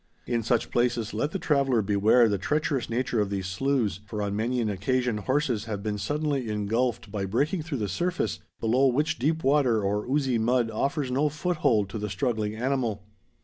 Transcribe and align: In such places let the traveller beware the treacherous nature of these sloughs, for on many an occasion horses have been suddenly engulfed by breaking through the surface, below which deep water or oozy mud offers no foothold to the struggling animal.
In 0.25 0.41
such 0.41 0.71
places 0.71 1.13
let 1.13 1.29
the 1.29 1.37
traveller 1.37 1.83
beware 1.83 2.27
the 2.27 2.39
treacherous 2.39 2.89
nature 2.89 3.19
of 3.21 3.29
these 3.29 3.45
sloughs, 3.45 3.99
for 4.07 4.23
on 4.23 4.35
many 4.35 4.59
an 4.59 4.67
occasion 4.67 5.17
horses 5.17 5.65
have 5.65 5.83
been 5.83 5.99
suddenly 5.99 6.49
engulfed 6.49 7.11
by 7.11 7.25
breaking 7.25 7.61
through 7.61 7.77
the 7.77 7.87
surface, 7.87 8.39
below 8.59 8.87
which 8.87 9.19
deep 9.19 9.43
water 9.43 9.83
or 9.83 10.05
oozy 10.07 10.39
mud 10.39 10.71
offers 10.71 11.11
no 11.11 11.29
foothold 11.29 11.87
to 11.89 11.99
the 11.99 12.09
struggling 12.09 12.55
animal. 12.55 13.03